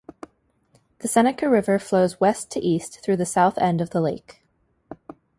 The 1.01 1.07
Seneca 1.07 1.47
River 1.47 1.77
flows 1.77 2.19
west 2.19 2.49
to 2.53 2.59
east 2.59 3.01
through 3.03 3.17
the 3.17 3.23
south 3.27 3.59
end 3.59 3.81
of 3.81 3.91
the 3.91 4.01
lake. 4.01 4.41